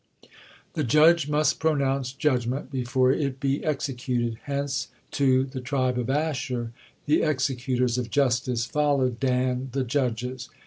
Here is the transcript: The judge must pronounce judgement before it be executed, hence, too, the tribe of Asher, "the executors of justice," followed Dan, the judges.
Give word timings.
The 0.73 0.83
judge 0.83 1.29
must 1.29 1.59
pronounce 1.59 2.11
judgement 2.11 2.71
before 2.71 3.11
it 3.11 3.39
be 3.39 3.63
executed, 3.63 4.39
hence, 4.45 4.87
too, 5.11 5.43
the 5.43 5.61
tribe 5.61 5.99
of 5.99 6.09
Asher, 6.09 6.71
"the 7.05 7.21
executors 7.21 7.99
of 7.99 8.09
justice," 8.09 8.65
followed 8.65 9.19
Dan, 9.19 9.69
the 9.73 9.83
judges. 9.83 10.49